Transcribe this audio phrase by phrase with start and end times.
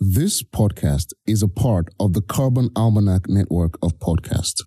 [0.00, 4.62] This podcast is a part of the Carbon Almanac network of podcasts.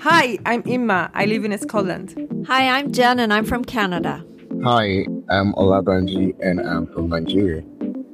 [0.00, 1.10] Hi, I'm Imma.
[1.14, 2.14] I live in Scotland.
[2.46, 4.24] Hi, I'm Jenn and I'm from Canada.
[4.62, 7.64] Hi, I'm Olabanji and I'm from Nigeria.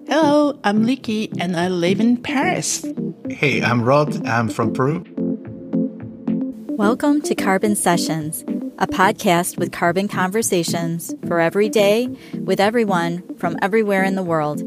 [0.08, 2.84] Hello, I'm Liki and I live in Paris.
[3.28, 4.26] Hey, I'm Rod.
[4.26, 5.04] I'm from Peru.
[6.76, 8.42] Welcome to Carbon Sessions,
[8.78, 12.08] a podcast with carbon conversations for every day
[12.40, 14.62] with everyone from everywhere in the world.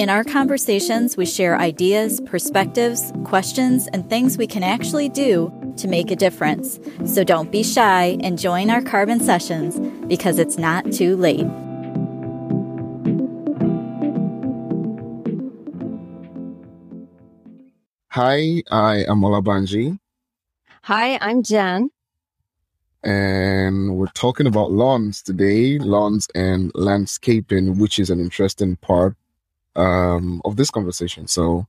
[0.00, 5.88] In our conversations, we share ideas, perspectives, questions, and things we can actually do to
[5.88, 6.80] make a difference.
[7.04, 11.44] So don't be shy and join our carbon sessions because it's not too late.
[18.08, 19.98] Hi, I am Olabanji,
[20.84, 21.90] Hi, I'm Jenn.
[23.02, 29.14] and we're talking about lawns today, lawns and landscaping, which is an interesting part
[29.80, 31.26] um, of this conversation.
[31.26, 31.66] So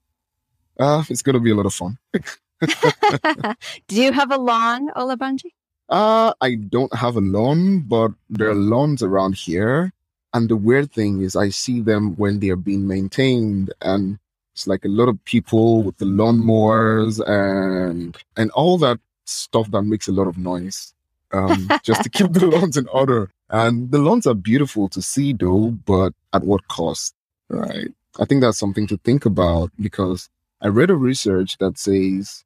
[0.80, 1.98] uh, it's going to be a lot of fun.
[3.88, 5.52] Do you have a lawn, Olabanji?
[5.90, 9.92] Uh, I don't have a lawn, but there are lawns around here.
[10.34, 14.18] And the weird thing is, I see them when they are being maintained, and
[14.54, 19.82] it's like a lot of people with the lawnmowers and and all that stuff that
[19.82, 20.94] makes a lot of noise,
[21.34, 23.30] um, just to keep the lawns in order.
[23.50, 27.14] And the lawns are beautiful to see, though, but at what cost,
[27.50, 27.92] right?
[28.20, 30.30] I think that's something to think about because
[30.62, 32.44] I read a research that says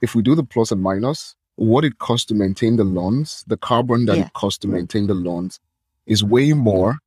[0.00, 3.56] if we do the plus and minus, what it costs to maintain the lawns, the
[3.56, 4.26] carbon that Yeah.
[4.26, 5.58] it costs to maintain the lawns
[6.06, 6.98] is way more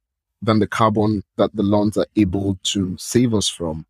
[0.41, 3.85] than the carbon that the lawns are able to save us from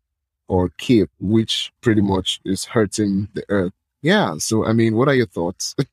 [0.48, 3.72] or keep, which pretty much is hurting the earth.
[4.02, 4.36] Yeah.
[4.38, 5.74] So, I mean, what are your thoughts?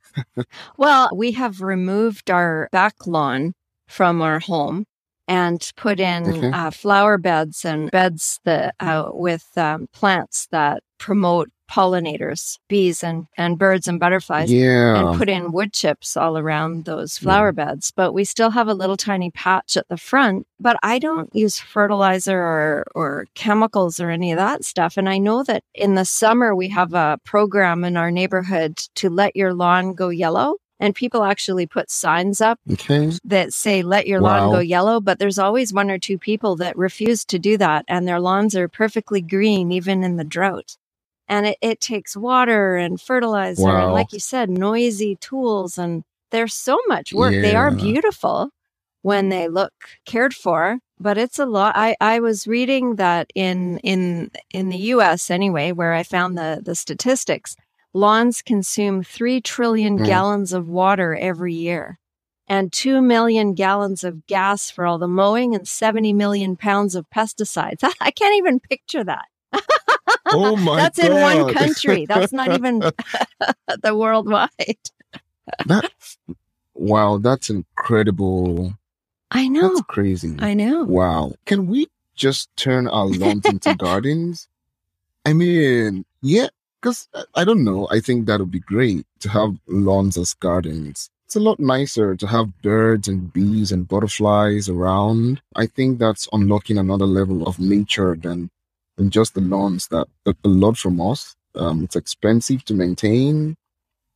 [0.78, 3.54] Well, we have removed our back lawn
[3.88, 4.86] from our home
[5.28, 6.52] and put in Okay.
[6.52, 13.26] uh, flower beds and beds that uh, with um, plants that promote pollinators, bees and,
[13.38, 14.52] and birds and butterflies.
[14.52, 15.10] yeah.
[15.10, 17.92] and put in wood chips all around those flower beds.
[17.92, 20.48] But we still have a little tiny patch at the front.
[20.62, 24.96] But I don't use fertilizer or, or chemicals or any of that stuff.
[24.96, 29.10] And I know that in the summer, we have a program in our neighborhood to
[29.10, 30.56] let your lawn go yellow.
[30.80, 33.12] And people actually put signs up Okay.
[33.26, 35.02] that say, let your lawn go yellow.
[35.02, 37.86] But there's always one or two people that refuse to do that.
[37.88, 40.78] And their lawns are perfectly green, even in the drought.
[41.30, 43.78] And it, it takes water and fertilizer.
[43.80, 45.78] And like you said, noisy tools.
[45.78, 47.38] And there's so much work.
[47.42, 48.52] They are beautiful
[49.04, 49.74] when they look
[50.06, 50.80] cared for.
[51.00, 51.74] But it's a lot.
[51.78, 55.30] I, I was reading that in in in the U.S.
[55.32, 57.56] anyway, where I found the the statistics,
[57.94, 60.06] lawns consume three trillion Mm.
[60.06, 62.00] gallons of water every year
[62.48, 67.10] and 2 million gallons of gas for all the mowing and 70 million pounds of
[67.10, 67.84] pesticides.
[68.02, 69.26] I can't even picture that.
[70.28, 72.06] Oh my That's in one country.
[72.06, 72.80] That's not even
[73.82, 74.50] the worldwide.
[75.66, 75.92] that,
[76.74, 77.18] wow.
[77.18, 78.74] That's incredible.
[79.32, 79.70] I know.
[79.70, 80.36] That's crazy.
[80.40, 80.84] I know.
[80.84, 81.34] Wow.
[81.46, 84.48] Can we just turn our lawns into gardens?
[85.26, 86.48] I mean, yeah,
[86.82, 87.88] because I don't know.
[87.92, 91.10] I think that would be great to have lawns as gardens.
[91.26, 95.42] It's a lot nicer to have birds and bees and butterflies around.
[95.56, 98.50] I think that's unlocking another level of nature than,
[98.96, 101.36] than just the lawns that a lot from us.
[101.56, 103.58] Um, it's expensive to maintain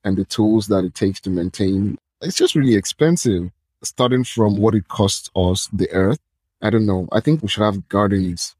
[0.04, 1.98] and the tools that it takes to maintain.
[2.22, 3.52] It's just really expensive
[3.84, 6.20] starting from what it costs us, the earth.
[6.62, 7.10] I don't know.
[7.12, 8.56] I think we should have gardens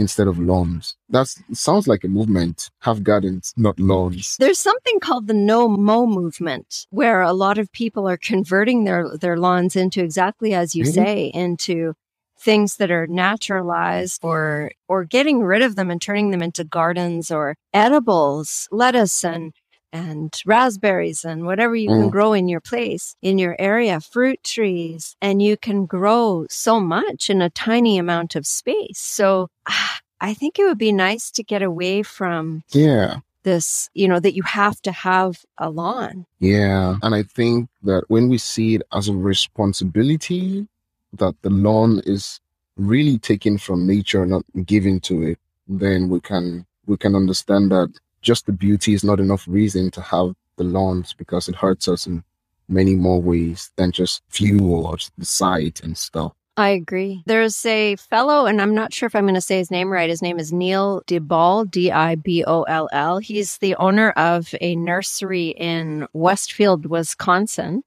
[0.00, 0.96] instead of lawns.
[1.08, 2.70] That sounds like a movement.
[2.80, 4.36] Have gardens, not lawns.
[4.38, 9.16] There's something called the no mow movement where a lot of people are converting their,
[9.16, 10.92] their lawns into exactly as you Really?
[10.92, 11.94] say, into
[12.40, 17.30] things that are naturalized or or getting rid of them and turning them into gardens
[17.30, 19.52] or edibles, lettuce and
[19.92, 22.10] and raspberries and whatever you can Mm.
[22.10, 27.30] grow in your place, in your area, fruit trees, and you can grow so much
[27.30, 28.98] in a tiny amount of space.
[28.98, 33.20] So ah, I think it would be nice to get away from Yeah.
[33.42, 36.26] this, you know, that you have to have a lawn.
[36.40, 36.96] Yeah.
[37.02, 40.66] And I think that when we see it as a responsibility,
[41.14, 42.40] that the lawn is
[42.76, 45.38] really taken from nature, not given to it,
[45.68, 47.88] then we can we can understand that
[48.22, 52.06] just the beauty is not enough reason to have the lawns because it hurts us
[52.06, 52.22] in
[52.68, 56.32] many more ways than just fuel or the sight and stuff.
[56.56, 57.22] I agree.
[57.24, 60.10] There's a fellow, and I'm not sure if I'm going to say his name right.
[60.10, 63.18] His name is Neil DiBoll, D I B O L L.
[63.18, 67.82] He's the owner of a nursery in Westfield, Wisconsin.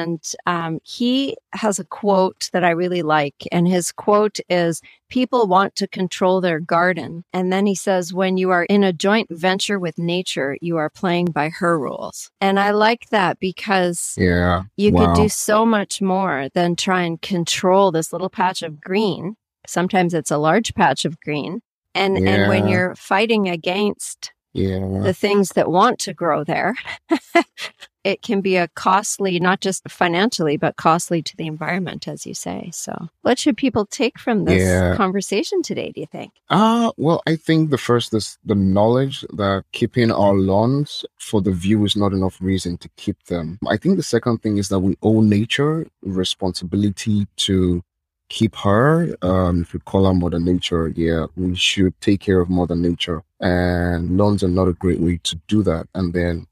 [0.00, 3.46] And um, he has a quote that I really like.
[3.52, 7.24] And his quote is People want to control their garden.
[7.32, 10.88] And then he says, When you are in a joint venture with nature, you are
[10.90, 12.30] playing by her rules.
[12.40, 14.62] And I like that because Yeah.
[14.76, 15.06] you wow.
[15.14, 19.36] could do so much more than try and control this little patch of green.
[19.66, 21.60] Sometimes it's a large patch of green.
[21.94, 25.00] And, and when you're fighting against Yeah.
[25.02, 26.74] the things that want to grow there,
[28.04, 32.34] it can be a costly, not just financially, but costly to the environment, as you
[32.34, 32.70] say.
[32.72, 34.96] So, what should people take from this Yeah.
[34.96, 36.32] conversation today, do you think?
[36.48, 41.52] Ah, well, I think the first is the knowledge that keeping our lawns for the
[41.52, 43.58] view is not enough reason to keep them.
[43.68, 47.82] I think the second thing is that we owe nature responsibility to
[48.28, 49.14] keep her.
[49.22, 53.22] Um, if we call her Mother Nature, yeah, we should take care of Mother Nature.
[53.40, 55.88] And lawns are not a great way to do that.
[55.94, 56.46] And then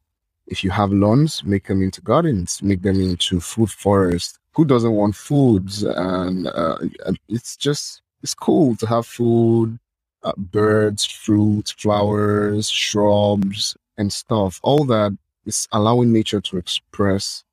[0.49, 4.39] if you have lawns, make them into gardens, make them into food forests.
[4.55, 5.83] Who doesn't want foods?
[5.85, 6.79] And uh,
[7.29, 9.79] it's just, it's cool to have food,
[10.25, 14.59] uh, birds, fruit, flowers, shrubs, and stuff.
[14.63, 15.17] All that
[15.47, 17.45] is allowing nature to express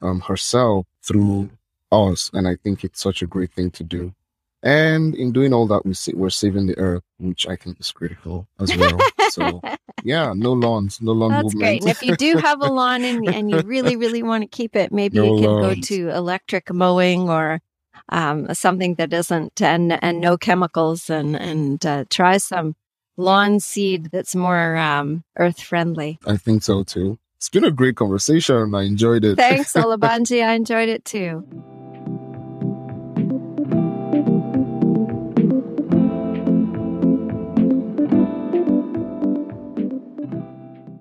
[0.00, 1.50] um, herself through
[1.90, 2.30] us.
[2.32, 4.14] And I think it's such a great thing to do.
[4.62, 7.90] And in doing all that, we sa- we're saving the earth, which I think is
[7.90, 8.98] critical as well.
[9.30, 9.60] so
[10.04, 11.60] yeah, no lawns, no lawn That's movement.
[11.60, 11.82] great.
[11.82, 14.76] And if you do have a lawn and, and you really, really want to keep
[14.76, 17.60] it, maybe No you can go to electric mowing or
[18.08, 22.74] um, something that isn't and and no chemicals and and uh, try some
[23.16, 26.18] lawn seed that's more um, earth friendly.
[26.26, 27.18] I think so too.
[27.36, 28.74] It's been a great conversation.
[28.74, 29.36] I enjoyed it.
[29.36, 30.44] Thanks, Olabanji.
[30.44, 31.44] I enjoyed it too.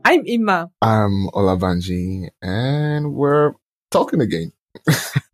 [0.04, 0.70] I'm Imma.
[0.82, 3.54] I'm Olabanji, and we're
[3.92, 4.52] talking again.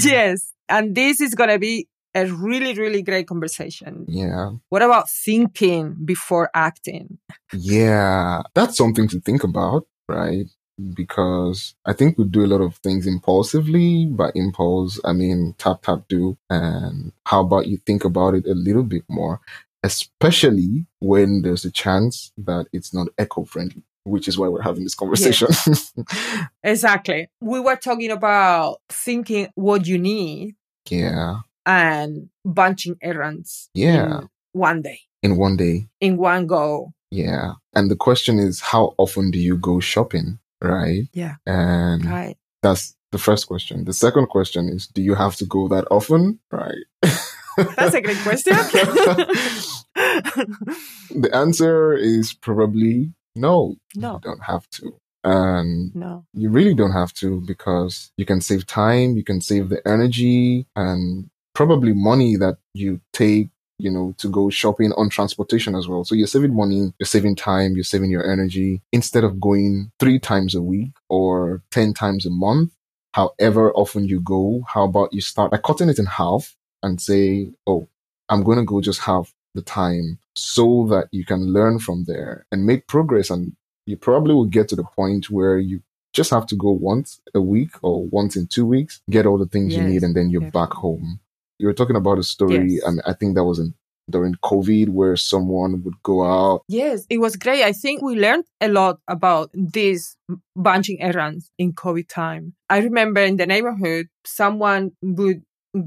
[0.00, 0.52] yes.
[0.68, 4.04] And this is going to be a really, really great conversation.
[4.08, 7.18] yeah, What about thinking before acting?
[7.52, 10.46] yeah, that's something to think about, right?
[10.94, 14.06] Because I think we do a lot of things impulsively.
[14.06, 16.36] By impulse, I mean tap tap do.
[16.50, 19.40] And how about you think about it a little bit more,
[19.84, 24.82] especially when there's a chance that it's not eco friendly, which is why we're having
[24.84, 25.48] this conversation.
[26.62, 27.28] Exactly.
[27.40, 30.54] We were talking about thinking what you need
[30.90, 34.22] yeah, and bunching errands Yeah.
[34.52, 35.88] one day, in one day.
[36.00, 36.92] in one go.
[37.10, 37.52] Yeah.
[37.74, 40.38] And the question is, how often do you go shopping?
[40.62, 41.04] Right.
[41.12, 41.34] Yeah.
[41.46, 42.36] And Right.
[42.62, 43.84] that's the first question.
[43.84, 46.38] The second question is, do you have to go that often?
[46.50, 46.84] Right.
[47.56, 48.54] That's a great question.
[49.94, 53.76] the answer is probably no.
[53.94, 54.14] No.
[54.14, 54.94] You don't have to.
[55.24, 56.26] And no.
[56.34, 60.66] you really don't have to because you can save time, you can save the energy
[60.76, 63.48] and probably money that you take,
[63.78, 66.04] you know, to go shopping on transportation as well.
[66.04, 70.18] So you're saving money, you're saving time, you're saving your energy instead of going three
[70.18, 72.72] times a week or 10 times a month.
[73.14, 76.54] However often you go, how about you start by cutting it in half
[76.84, 77.88] and say, Oh,
[78.28, 82.46] I'm going to go just half the time so that you can learn from there
[82.52, 85.80] and make progress and you probably will get to the point where you
[86.12, 89.46] just have to go once a week or once in two weeks, get all the
[89.46, 90.60] things you need, and then you're definitely.
[90.60, 91.20] back home.
[91.58, 92.66] You were talking about a story.
[92.74, 92.82] Yes.
[92.86, 93.74] I, mean, I think that was in,
[94.08, 96.62] during COVID where someone would go out.
[96.68, 97.64] Yes, it was great.
[97.64, 100.16] I think we learned a lot about these
[100.54, 102.54] bunching errands in COVID time.
[102.70, 105.42] I remember in the neighborhood, someone would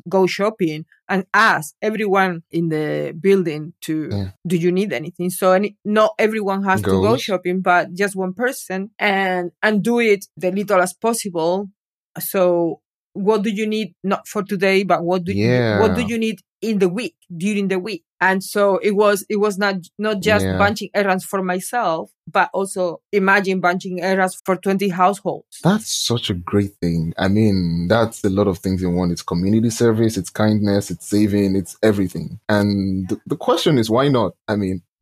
[0.09, 4.29] go shopping and ask everyone in the building to, Yeah.
[4.45, 5.29] do you need anything?
[5.29, 9.99] So any, not everyone has to go shopping, but just one person and, and do
[9.99, 11.69] it the little as possible.
[12.19, 12.81] So
[13.13, 13.93] what do you need?
[14.03, 15.47] Not for today, but what do you,
[15.81, 18.03] what do you need in the week, during the week?
[18.19, 20.57] And so it was, it was not, not just Yeah.
[20.57, 25.59] bunching errands for myself, but also imagine bunching errands for 20 households.
[25.63, 27.13] That's such a great thing.
[27.17, 29.11] I mean, that's a lot of things in one.
[29.11, 32.39] It's community service, it's kindness, it's saving, it's everything.
[32.49, 34.33] And the, the question is, why not?
[34.47, 34.81] I mean,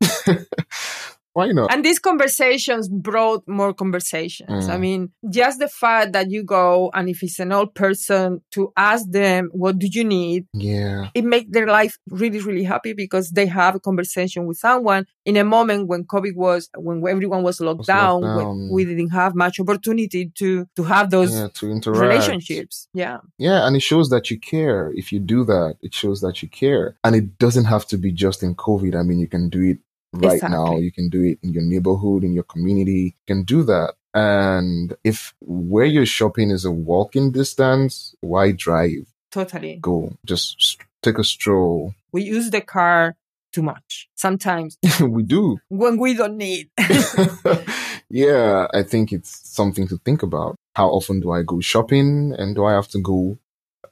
[1.36, 1.70] why not?
[1.72, 4.66] And these conversations brought more conversations.
[4.68, 4.70] Mm.
[4.74, 8.72] I mean, just the fact that you go and if it's an old person to
[8.76, 10.46] ask them, what do you need?
[10.54, 11.10] yeah.
[11.14, 15.36] It makes their life really, really happy because they have a conversation with someone in
[15.36, 19.10] a moment when COVID was, when everyone was locked Was down, locked when we didn't
[19.10, 22.00] have much opportunity to, to have those Yeah, to interact.
[22.00, 22.88] relationships.
[22.94, 23.18] Yeah.
[23.38, 24.90] Yeah, and it shows that you care.
[24.94, 26.96] If you do that, it shows that you care.
[27.04, 28.94] And it doesn't have to be just in COVID.
[28.98, 29.78] I mean, you can do it
[30.20, 30.78] right now.
[30.78, 33.14] You can do it in your neighborhood, in your community.
[33.16, 33.94] You can do that.
[34.14, 39.06] And if where you're shopping is a walking distance, why drive?
[39.30, 39.78] Totally.
[39.80, 40.16] Go.
[40.24, 41.94] Just take a stroll.
[42.12, 43.16] We use the car
[43.52, 45.58] too much sometimes we do.
[45.68, 46.68] when we don't need.
[48.10, 50.56] yeah, I think it's something to think about.
[50.74, 53.38] How often do I go shopping and do I have to go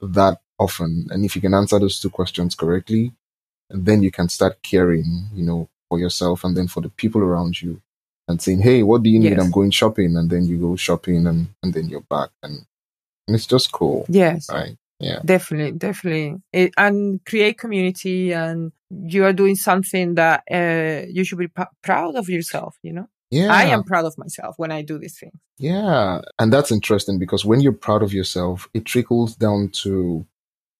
[0.01, 1.07] that often?
[1.09, 3.13] And if you can answer those two questions correctly,
[3.69, 7.61] then you can start caring, you know, for yourself and then for the people around
[7.61, 7.81] you
[8.27, 9.31] and saying, Hey, what do you need?
[9.31, 9.41] Yes.
[9.41, 10.15] I'm going shopping.
[10.17, 12.29] And then you go shopping and, and then you're back.
[12.43, 12.65] And,
[13.27, 14.05] and it's just cool.
[14.09, 14.49] yes.
[14.49, 14.77] Right.
[14.99, 15.19] Yeah.
[15.25, 16.41] Definitely, definitely.
[16.53, 21.63] It, and create community and you are doing something that uh, you should be p-
[21.83, 23.07] proud of yourself, you know?
[23.29, 23.51] Yeah.
[23.51, 25.33] I am proud of myself when I do these things.
[25.57, 26.21] Yeah.
[26.39, 30.25] And that's interesting because when you're proud of yourself, it trickles down to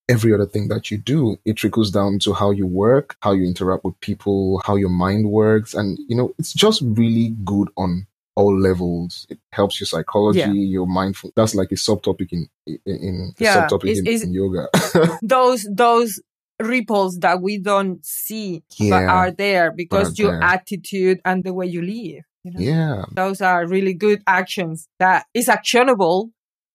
[0.07, 1.38] every other thing that you do.
[1.45, 5.29] It trickles down to how you work, how you interact with people, how your mind
[5.31, 5.74] works.
[5.74, 9.25] And, you know, it's just really good on all levels.
[9.29, 10.51] It helps your psychology, Yeah.
[10.51, 11.31] your mindful.
[11.35, 14.67] That's like a subtopic in, in, in Yeah, subtopic it's- in, it's- in yoga.
[15.24, 16.21] Those, those
[16.62, 20.43] ripples that we don't see but are there because are your there.
[20.43, 22.24] attitude and the way you live.
[22.43, 22.59] You know?
[22.59, 23.05] yeah.
[23.12, 26.29] Those are really good actions that is actionable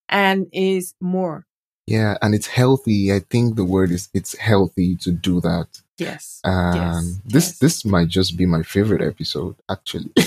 [0.09, 1.47] and is more.
[1.91, 2.17] Yeah.
[2.23, 3.13] And it's healthy.
[3.13, 5.69] I think the word is it's healthy to do that.
[5.99, 6.41] Yes.
[6.45, 7.59] And Yes, this yes.
[7.59, 10.13] this might just be my favorite episode, actually.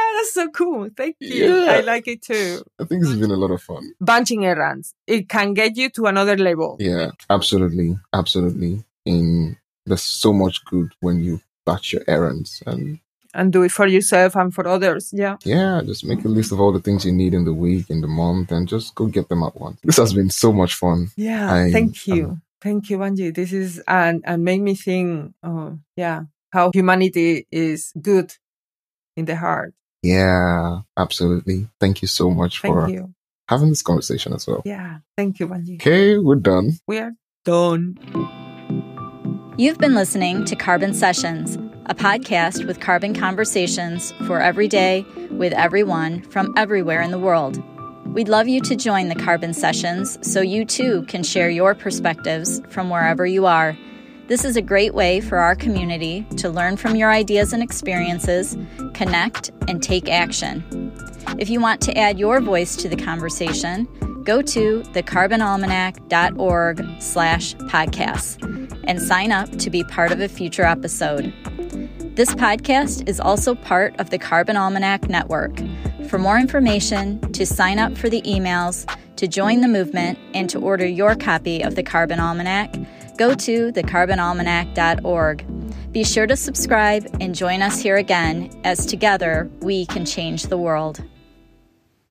[0.00, 0.88] Ah, that's so cool.
[0.96, 1.44] Thank you.
[1.44, 1.72] Yeah.
[1.78, 2.62] I like it too.
[2.80, 3.82] I think it's been a lot of fun.
[4.00, 4.94] Bunching errands.
[5.06, 6.76] It can get you to another level.
[6.78, 8.84] Yeah, absolutely, absolutely.
[9.04, 9.56] In
[9.86, 12.98] there's so much good when you batch your errands, and
[13.34, 15.10] And do it for yourself and for others.
[15.12, 15.36] Yeah.
[15.44, 18.00] yeah, just make a list of all the things you need in the week, in
[18.00, 19.78] the month, and just go get them at once.
[19.84, 21.10] This has been so much fun.
[21.16, 21.52] Yeah.
[21.52, 22.24] I- Thank you.
[22.28, 23.32] um, Thank you, Banji.
[23.32, 28.34] This is and and make me think, oh yeah, how humanity is good
[29.16, 29.74] in the heart.
[30.02, 31.68] Yeah, absolutely.
[31.78, 33.14] Thank you so much Thank for you.
[33.48, 34.62] having this conversation as well.
[34.64, 34.98] Yeah.
[35.16, 35.74] Thank you, Banji.
[35.76, 36.78] Okay, we're done.
[36.88, 37.12] We are
[37.44, 37.96] done.
[39.56, 41.58] You've been listening to Carbon Sessions,
[41.88, 47.62] a podcast with carbon conversations for every day with everyone from everywhere in the world.
[48.12, 52.60] We'd love you to join the Carbon Sessions so you too can share your perspectives
[52.68, 53.76] from wherever you are.
[54.26, 58.58] This is a great way for our community to learn from your ideas and experiences,
[58.92, 60.92] connect, and take action.
[61.38, 63.88] If you want to add your voice to the conversation,
[64.24, 71.32] go to thecarbonalmanac.org slash podcasts and sign up to be part of a future episode.
[72.18, 75.56] This podcast is also part of the Carbon Almanac Network.
[76.08, 80.58] For more information, to sign up for the emails, to join the movement, and to
[80.58, 82.74] order your copy of the Carbon Almanac,
[83.18, 85.92] go to thecarbonalmanac.org.
[85.92, 90.58] Be sure to subscribe and join us here again as together we can change the
[90.58, 91.00] world.